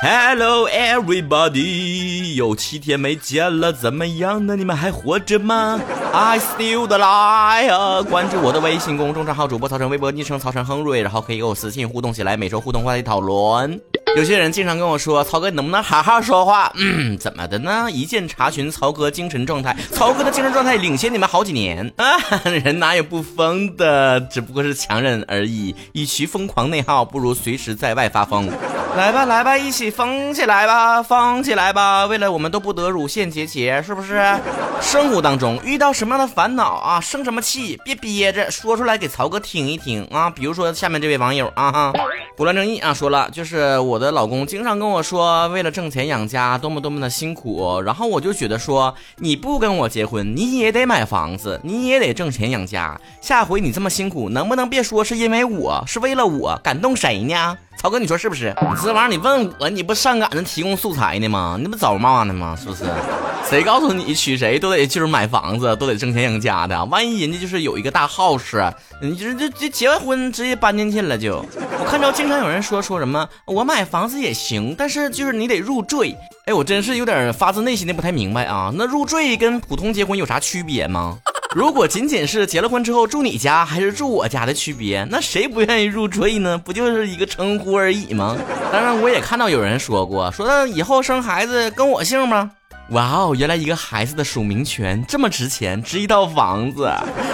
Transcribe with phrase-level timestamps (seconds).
[0.00, 4.54] Hello everybody，有七天没见了，怎么样呢？
[4.54, 5.80] 你们还活着吗
[6.12, 8.04] ？I still alive。
[8.04, 13.80] 关注我的微信公众账号主播曹晨，微博昵称曹晨亨瑞，然后可以跟我私信互动起来，每周互动话题讨论。
[14.16, 16.72] 有些人经常跟我说，曹哥你能不能好好说话？
[16.76, 17.88] 嗯，怎么的呢？
[17.90, 22.06] 一键查询曹哥精神状态，曹哥的精神状态领先你们好几年啊！
[22.44, 24.20] 人哪有不疯的？
[24.20, 25.74] 只不过是强忍而已。
[25.92, 28.48] 与其疯狂内耗，不如随时在外发疯。
[28.96, 32.06] 来吧，来吧，一起疯起来吧，疯起来吧！
[32.06, 34.20] 为了我们都不得乳腺结节，是不是？
[34.80, 40.28] 生活当中遇到什么样的烦恼啊，生什么气，别憋着，说出来给曹哥听一听啊！
[40.28, 41.92] 比如说下面这位网友啊哈，
[42.36, 53.00] 不乱正义啊，说了，就是我的老公经常跟我说，为了挣钱养家，多么多么的辛苦，然后我就觉得说，你不跟我结婚，你也得买房子，你也得挣钱养家。
[53.20, 57.56] 下回你这么辛苦，能不能别说是因为我是为了我，感动谁呢？
[57.80, 58.52] 曹哥，你说是不是？
[58.60, 61.56] 你这玩意儿你问我，你不上赶着提供素材呢吗？
[61.60, 62.56] 你不找骂呢吗？
[62.60, 62.84] 是不是？
[63.48, 66.84] 谁告诉你娶谁都得就是买房子，都得挣钱养家的？
[66.86, 71.44] 万一人家就是有一个大 house，你就是这这结完婚直接搬进去了就？
[71.78, 76.14] 我看着经常有人说说什么我买房子也行，但是就是你得入赘。
[76.46, 78.72] 哎，我真是有点发自内心的不太明白啊。
[78.74, 81.18] 那入赘跟普通结婚有啥区别吗？
[81.56, 86.58] 如果仅仅是结了婚之后住你家还是住我家的区别，那谁不愿意入赘呢？
[86.58, 88.36] 不就是一个称呼而已吗？
[88.70, 92.50] 当然，我也看到有人说过，说那以后生孩子跟我姓吗？
[92.90, 96.90] 哇哦，原来一个孩子的署名权这么值钱，值一套房子。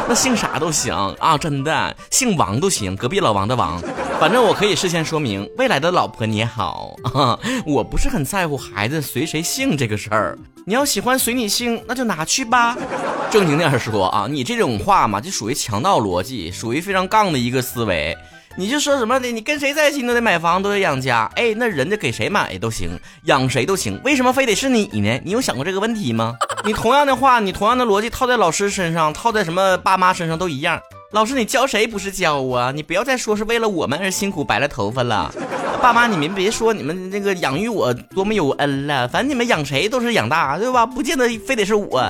[0.09, 3.81] 那姓啥都行啊，真的，姓王都行，隔壁老王的王。
[4.21, 6.95] 反正我可以事先说明，未来的老婆你好，
[7.67, 10.39] 我不是很在乎孩子随谁姓这个事儿。
[10.67, 12.77] 你要喜欢随你姓，那就拿去吧。
[13.35, 18.17] 正经点说啊，你这种话嘛，就属于强盗逻辑，属于非常杠的一个思维。
[18.55, 21.29] 你就说什么的，你跟谁在一起都得买房，都得养家。
[21.35, 25.21] 哎，那人家给谁买都行，养谁都行，为什么非得是你呢？
[25.25, 26.37] 你有想过这个问题吗？
[26.65, 30.81] 你同样的话，你同样的逻辑套在老师身上，套在什么爸妈身上都一样。
[31.11, 32.71] 老师，你教谁不是教啊？
[32.71, 35.35] 你不要再说是为了我们而辛苦白了头发了。
[35.83, 40.87] 爸妈，你们别说你们那个养育我多么有恩了，反正你们养谁都是养大，对吧？
[40.87, 42.01] 不见得非得是我。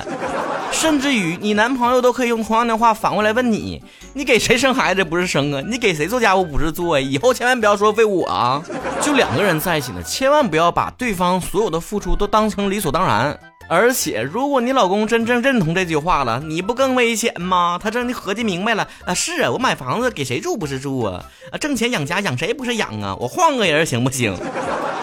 [0.75, 5.62] 甚至于你男朋友都可以用同样的话反过来问你：你给谁生孩子不是生啊？
[5.67, 7.09] 你给谁做家务不是做呀？
[7.09, 8.62] 以后千万不要说为我啊！
[9.01, 13.39] 就两个人在一起呢，千万不要把对方所有的付出都当成理所当然。
[13.67, 17.81] 而且，如果你老公真正认同这句话了，你不更危险吗？
[17.83, 19.15] 他真的合计明白了啊！
[19.15, 21.25] 是啊，我买房子给谁住不是住啊？
[21.51, 23.17] 啊，挣钱养家养谁不是养啊？
[23.19, 24.37] 我换个人行不行？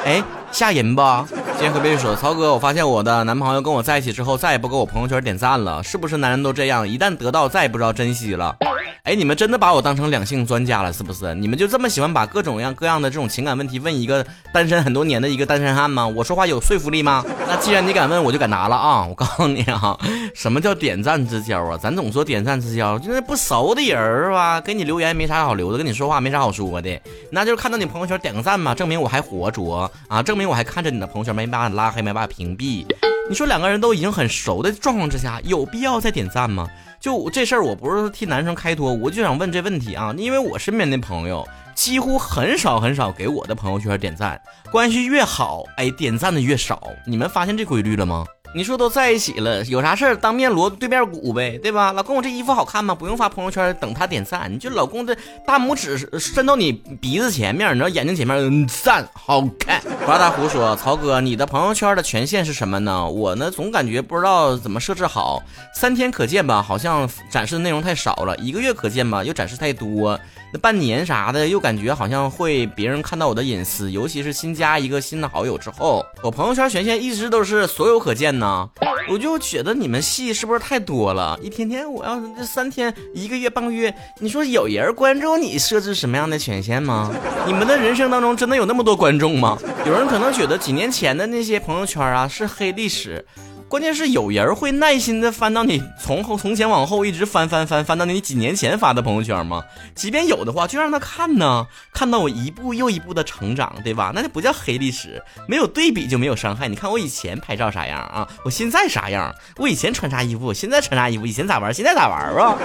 [0.05, 0.21] 哎，
[0.51, 1.25] 吓人吧？
[1.53, 6.87] 今天和别说，曹哥，我发现我的男朋友跟我在一起之后，再也不给我朋友圈点赞了，是不是男人都这样？
[6.87, 8.55] 一旦得到，再也不知道珍惜了。
[9.03, 11.33] 哎，你们真的把我当成两性专家了，是不是？
[11.35, 16.07] 你们就这么喜欢把各种各样各样的这种情感问题问一个单身很多年的一个单身汉吗？
[16.07, 17.23] 我说话有说服力吗？
[17.47, 19.05] 那既然你敢问，我就敢答了啊！
[19.07, 19.97] 我告诉你啊，
[20.35, 21.77] 什么叫点赞之交啊？
[21.77, 27.01] 咱总说点赞之交，就是不熟的人儿吧，给你留言没啥好留的，跟你说话没啥好说的，
[27.31, 32.85] 那就是看到你朋友圈点个赞嘛，证明我还活着啊，证明我还看着你的朋友圈，没把你拉黑，没把你屏蔽。
[33.29, 36.67] 你说两个人都已经很熟的状况之下，有必要再点赞吗？
[36.99, 44.39] 就这事儿，我不是替男生开脱，我就想问这问题啊，因为我身边的朋友几乎很少很少给我的朋友圈点赞，
[44.71, 46.81] 关系越好，哎，点赞的越少。
[47.07, 48.25] 你们发现这规律了吗？
[48.53, 51.93] 你说都在一起了，有啥事儿当面锣对面鼓呗，对吧？
[51.93, 52.93] 老公，我这衣服好看吗？
[52.93, 54.51] 不用发朋友圈，等他点赞。
[54.51, 55.15] 你就老公这
[55.47, 59.81] 大拇指伸到你鼻子前面，你知道眼睛前面，赞，好看。
[60.05, 63.07] 八大胡说：“曹哥，你的朋友圈的权限是什么呢？
[63.07, 65.41] 我呢，总感觉不知道怎么设置好。
[65.73, 70.19] 三天可见吧，好像展示的内容太少了；一个月可见吧，又展示太多。
[70.53, 78.69] 那半年啥的，又感觉好像会别人看到我的隐私，尤其是新加一个新的好友之后，我朋友圈权限一直都是所有可见呢。
[79.09, 81.39] 我就觉得你们戏是不是太多了？
[81.41, 87.11] 一天天我要这三天、一个月、半个月，你说有人关注你设置什么样的权限吗？
[87.45, 89.57] 你们的人生当中真的有那么多观众吗？
[89.85, 93.25] 有人可能觉得几年前的那些朋友圈啊是黑历史。
[93.71, 99.63] 关键是有人会耐心的翻到你从后从前往后一直翻翻翻翻到你几年前发的朋友圈吗？
[99.95, 104.11] 即便有的话，就让他看呢，看到我一步又一步的成长，对吧？
[104.13, 106.67] 那就不叫黑历史，没有对比就没有伤害。
[106.67, 108.27] 你看我以前拍照啥样啊？
[108.43, 109.33] 我现在啥样？
[109.55, 110.53] 我以前穿啥衣服？
[110.53, 111.25] 现在穿啥衣服？
[111.25, 111.73] 以前咋玩？
[111.73, 112.57] 现在咋玩啊？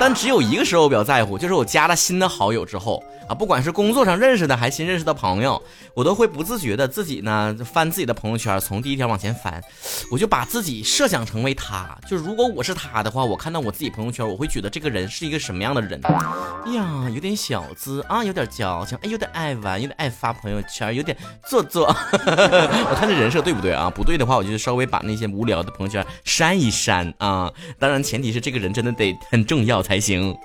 [0.00, 5.62] 但只有一个时候我比较在乎，就是我加了新的好友之后啊，不管是工作上认识的还是新认识的朋友，
[5.92, 9.62] 我都会不自觉的自己呢翻自己的朋友圈，从第一条往前翻，
[10.10, 10.45] 我就把。
[10.46, 16.00] 自己设想成为他，就是如果我是他的话，我看到我自己朋友圈，我会觉得这个人是一个什么样的人？
[16.04, 21.16] 哎呀，有点小资啊，有点矫情，哎，有点爱玩，有点爱发朋友圈，有点
[21.46, 21.86] 做作。
[22.12, 23.90] 我看这人设对不对啊？
[23.90, 27.52] 不对的话，我就稍微把那些无聊的朋友圈删一删啊。
[27.78, 30.36] 当然，前提是这个人真的得很重要才行。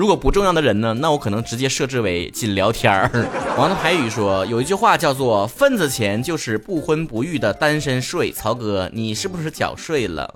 [0.00, 3.10] 如果不重要的人呢，那我可能直接设置为仅聊天儿。
[3.58, 8.32] 王的牌语说有一句话叫做“份子钱就是不婚不育的单身税”。
[8.32, 10.32] 曹哥，你是不是缴税了？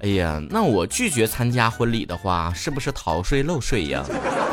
[0.00, 4.04] 哎呀，那我拒绝参加婚礼的话，是不是逃税漏税呀？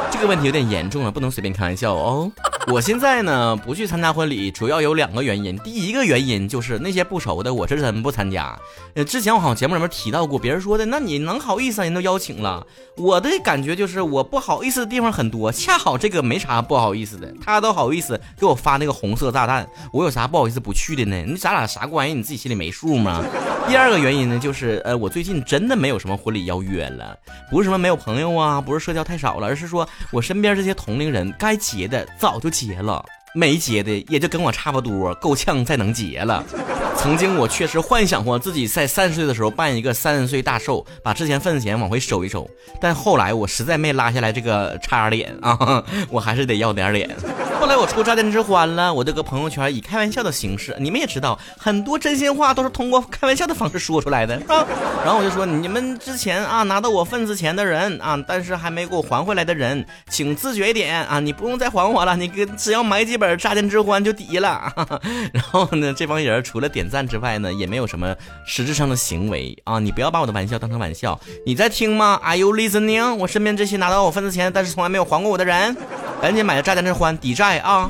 [0.09, 2.31] 这个问题有点严重了，不能随便开玩笑哦。
[2.67, 5.57] 我现在呢不去参加婚礼，主要有两个原因。
[5.59, 8.57] 第一个原因就是那些不熟的，我是真不参加。
[8.93, 11.81] 呃，之前我好像节目里面提到过，别人说的，那你能好意思？
[11.81, 12.65] 人都邀请了，
[12.95, 21.23] 我的感觉就是我不好意思的地方很多，恰好这个没啥不好意思的，他都好意思给我发那个红色炸弹，我有啥不好意思不去的呢？
[21.25, 22.13] 你咱俩啥关系？
[22.13, 23.23] 你自己心里没数吗？
[23.67, 27.17] 第二个原因呢，就是呃，我最近真的没有什么婚礼邀约了，
[27.49, 33.03] 不是什么没有朋友啊，不是社交太少了，而是说我身边这些同龄人该结的早就结了，
[33.33, 36.43] 没结的也就跟我差不多，够呛再能结了。
[36.97, 42.47] 曾经我确实幻想过自己在三十岁的时候办一个三十岁大寿，把之前份子钱往回收一收，
[42.79, 47.09] 但后来我实在没拉下来这个叉脸啊，我还是得要点脸。
[47.61, 54.65] 后来我出炸电之欢了，我就搁朋友圈以开玩笑的形式，你们也知道，很多真心话都是通过开玩笑的方式说出来的啊。
[55.05, 64.73] 然后我就说，你们之前啊拿到我份子钱的人啊，但是还没给我还回来的人，请自觉一点啊，你不用再还我了，你给只要买几本炸电之欢就抵了。
[65.31, 69.77] 然后呢，这帮人除了点赞之外呢，也没有什么实质上的行为啊。
[69.77, 73.13] 你不要把我的玩笑当成玩笑，你在听吗？Are you listening？
[73.17, 75.77] 我身边这些拿到我份子钱但是从来没有还过我的人。
[76.21, 77.89] 赶紧买个炸弹之欢抵债啊！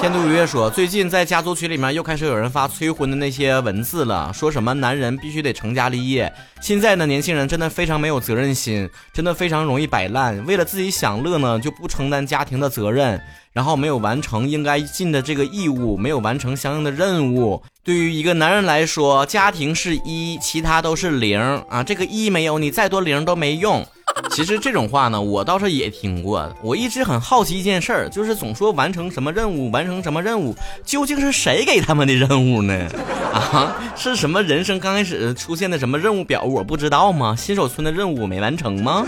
[0.00, 6.32] 天都鱼月说，最近在家族群里面又开始有人发催婚的那些文字了，说什么男人必须得成家立业。
[6.62, 13.20] 现在的年轻人真的非常没有责任心，真的非常容易摆烂，为了自己享乐呢就不承担家庭的责任，
[13.52, 17.62] 然后没有完成应该尽的这个义务，没有完成相应的任务。
[17.84, 21.38] 对于一个男人来说，家庭是一，其他都是零
[21.68, 21.82] 啊！
[21.82, 23.86] 这个一没有，你再多零都没用。
[24.30, 26.48] 其实这种话呢，我倒是也听过。
[26.62, 30.54] 我一直很好奇一件事儿，就是总说完成什么任务，完成什么任务，
[30.84, 32.74] 究竟是谁给他们的任务呢？
[33.34, 37.34] 啊，是什么人生刚开始出现的什么任务表，我不知道吗？
[37.36, 39.04] 新手村的任务没完成吗？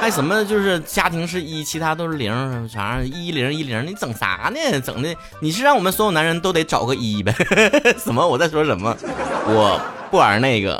[0.00, 3.86] 还什么就是家庭是一，其他都是零，啥一零一零？
[3.86, 4.80] 你整啥呢？
[4.80, 7.32] 整的你是让我们所有男人都得找个一呗？
[8.02, 8.26] 什么？
[8.26, 8.96] 我在说什么？
[9.46, 9.80] 我
[10.10, 10.76] 不玩那个。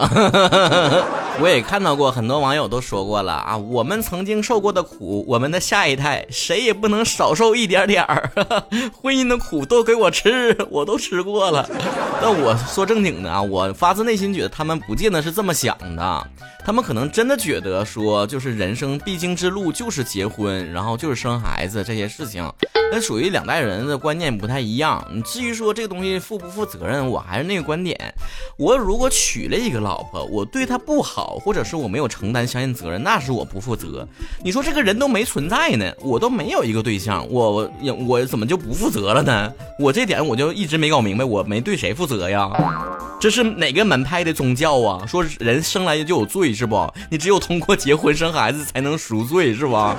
[1.41, 8.31] 我也看到过很多网友都说过了啊，我们曾经受过的苦，我们的下一代谁也不能少受一点点儿。
[8.93, 11.69] 婚姻的苦都给我吃，我都吃过了。
[12.21, 16.27] 但我说正经的啊，我发自内心觉得他们不见得是这么想的，
[16.65, 22.49] 他们可能真的觉得说，就是人生必经之路就是结婚，然后就是生孩子这些事情。
[22.95, 25.03] 那属于两代人的观念不太一样。
[25.11, 27.99] 你至于说这个东西负不负责任，我还是那个观点。
[28.59, 34.07] 我如果娶了一个老婆，我对她不好，或者是我没有承担相应责任，那是我不负责。
[34.43, 37.71] 你说这个人都没存在呢，我都没有一个对象，我
[38.07, 39.53] 我怎么就不负责了呢？
[39.79, 42.51] 我这点我就一直没搞明白，我没对谁负责呀？
[43.21, 45.07] 这是哪个门派的宗教啊？
[45.07, 46.93] 说人生来就有罪是不？
[47.11, 49.97] 你只有通过结婚生孩子才能赎罪是吧？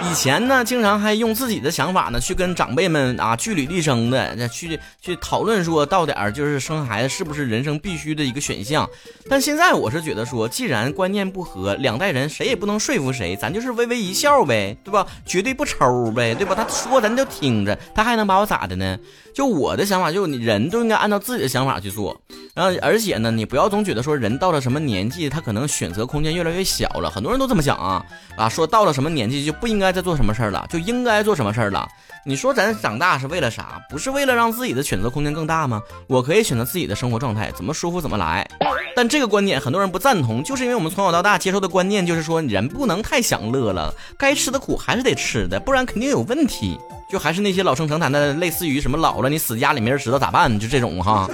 [0.00, 8.88] 以前呢，经常还用自己的想法呢，去跟长辈们啊据理力争的，去去讨论说到点儿就是生孩子是不是人生必须的一个选项。
[9.28, 15.06] 但现在我是觉得说，既然观念不合，两代人谁也不能说服谁，咱就是微微一笑呗，对吧？
[15.26, 16.54] 绝对不抽呗，对吧？
[16.54, 18.98] 他说咱就听着，他还能把我咋的呢？
[19.34, 22.18] 就我的想法，就你人都应该按照自己的想法去做。
[22.54, 27.10] 然后而且呢，你不要总觉得说人到了什么年纪，他可能选择空间越来越小了。
[27.10, 28.04] 很多人都这么想啊
[28.36, 29.87] 啊，说到了什么年纪就不应该。
[29.88, 31.88] 该在做什么事儿了，就应该做什么事儿了。
[32.22, 33.80] 你说咱长大是为了啥？
[33.88, 35.80] 不是为了让自己的选择空间更大吗？
[36.06, 38.46] 我可以选择自己的生活状态，怎么舒服怎么来。
[38.94, 46.78] 但这个观点很多人不赞同，就是因为我们从小到大接受的观念就是说，人不能太享乐了，该吃的苦还是得吃的，不然肯定有问题。
[47.10, 51.28] 就还是那些老生常谈的，类似于什么老了你死家里没人知道咋办，就这种哈。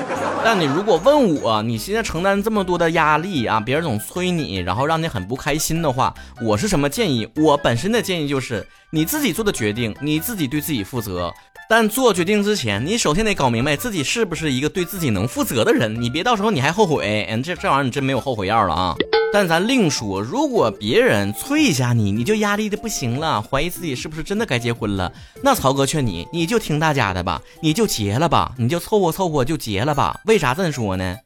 [0.44, 7.28] 但你如果问我，你现在承担这么多的压力啊，别人总催你，然后让你很不开心的话，我是什么建议？
[7.36, 11.32] 我本身的建议就是你自己做的决定，你自己对自己负责。
[11.68, 17.26] 但做决定之前，你首先得搞明白自己是不是一个对自己能负责的人，你别到时候你还后悔。
[17.30, 18.94] 嗯，这这玩意儿你真没有后悔药了啊。
[19.34, 25.12] 但咱另说，如果别人催一下你，你就压力的不行了，怀疑自己是不是真的该结婚了，
[25.42, 30.20] 那曹哥劝你，你就听大家的吧，你就结了吧，你就凑合凑合就结了吧。
[30.26, 31.16] 为啥这么说呢？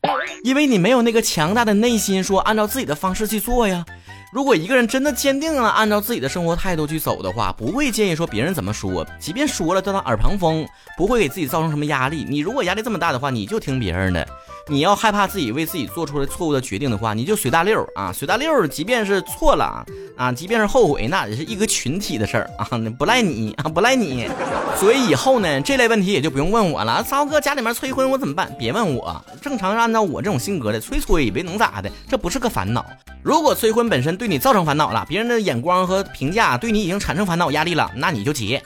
[0.42, 3.84] 因为你没有那个强大的内心，说按照自己的方式去做呀。
[4.32, 12.24] 如果一个人真的坚定了按照自己的生活态度去走的话，不会介意说别人怎么说，即便说了都当耳旁风，不会给自己造成什么压力。
[12.26, 14.26] 你如果压力这么大的话，你就听别人的。
[14.68, 18.66] 你要害怕自己为自己做出了错误的决定的话，你就随大溜啊，随大溜。
[18.66, 19.84] 即便是错了
[20.16, 24.28] 啊，即便是后悔，那也是一个群体的事儿啊， 不赖你啊，不赖你。
[24.76, 27.02] 所以以后呢，这类问题也就不用问我了。
[27.02, 28.54] 骚哥家里面催婚，我怎么办？
[28.58, 31.90] 别问我，正常按照我这种性格的，催催呗，能咋的？
[32.08, 32.84] 这不是个烦恼。
[33.22, 38.62] 如果催婚本身对你造成烦恼了，别人的眼光和评价对你已经产生烦恼压力了，那你就结。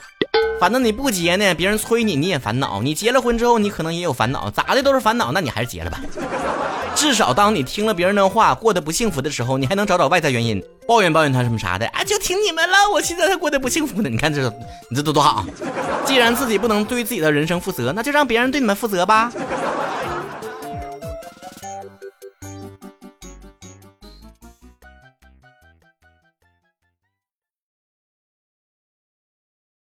[0.59, 5.99] 反正你不结呢，别人催你你也烦恼；你结了婚之后，你可能也有烦恼，咋的都是烦恼，那你还是结了吧。
[6.95, 14.09] 至少当你听了别人的话，过得不幸福的时候，你还能找找外在原因，抱怨抱怨他什么啥的啊，就听你们了，我现在才过得不幸福呢。
[14.09, 14.47] 你看这，
[14.89, 15.45] 你这都多好。
[16.05, 19.31] 既然自己不能对自己的人生负责，那就让别人对你们负责吧。